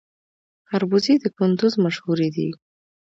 خربوزې 0.69 1.13
د 1.19 1.25
کندز 1.37 1.73
مشهورې 1.85 2.29
دي 2.35 2.49